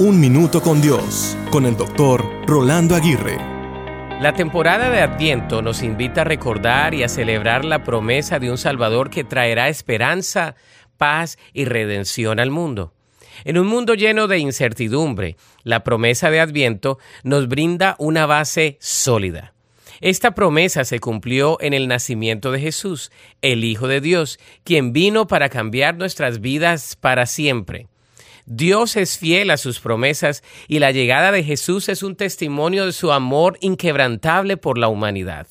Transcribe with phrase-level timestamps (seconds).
[0.00, 3.36] Un Minuto con Dios, con el doctor Rolando Aguirre.
[4.20, 8.58] La temporada de Adviento nos invita a recordar y a celebrar la promesa de un
[8.58, 10.54] Salvador que traerá esperanza,
[10.98, 12.94] paz y redención al mundo.
[13.42, 19.52] En un mundo lleno de incertidumbre, la promesa de Adviento nos brinda una base sólida.
[20.00, 23.10] Esta promesa se cumplió en el nacimiento de Jesús,
[23.42, 27.88] el Hijo de Dios, quien vino para cambiar nuestras vidas para siempre.
[28.50, 32.92] Dios es fiel a sus promesas y la llegada de Jesús es un testimonio de
[32.92, 35.46] su amor inquebrantable por la humanidad.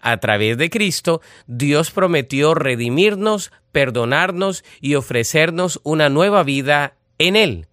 [0.00, 7.66] A través de Cristo, Dios prometió redimirnos, perdonarnos y ofrecernos una nueva vida en Él.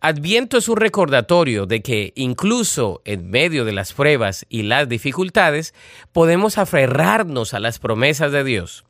[0.00, 5.74] Adviento es un recordatorio de que incluso en medio de las pruebas y las dificultades
[6.10, 8.86] podemos aferrarnos a las promesas de Dios.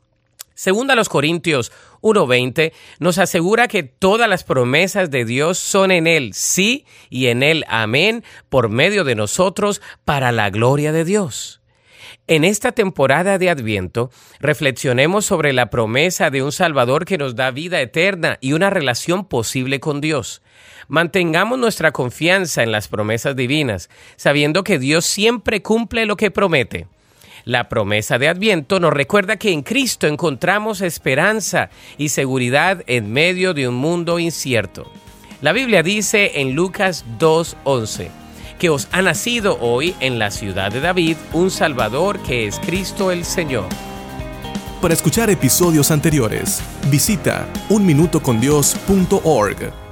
[0.61, 6.35] Segunda los Corintios 1:20 nos asegura que todas las promesas de Dios son en Él
[6.35, 11.63] sí y en Él amén por medio de nosotros para la gloria de Dios.
[12.27, 17.49] En esta temporada de Adviento, reflexionemos sobre la promesa de un Salvador que nos da
[17.49, 20.43] vida eterna y una relación posible con Dios.
[20.87, 26.85] Mantengamos nuestra confianza en las promesas divinas, sabiendo que Dios siempre cumple lo que promete.
[27.45, 33.53] La promesa de Adviento nos recuerda que en Cristo encontramos esperanza y seguridad en medio
[33.53, 34.91] de un mundo incierto.
[35.41, 38.09] La Biblia dice en Lucas 2.11
[38.59, 43.11] que os ha nacido hoy en la ciudad de David un Salvador que es Cristo
[43.11, 43.65] el Señor.
[44.81, 49.90] Para escuchar episodios anteriores, visita unminutocondios.org.